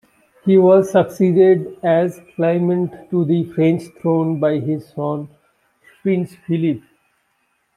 He 0.45 0.57
was 0.57 0.89
succeeded 0.91 1.77
as 1.83 2.19
claimant 2.35 3.11
to 3.11 3.23
the 3.23 3.43
French 3.53 3.83
throne 4.01 4.39
by 4.39 4.57
his 4.57 4.87
son 4.95 5.29
Prince 6.01 6.33
Philippe. 6.47 6.81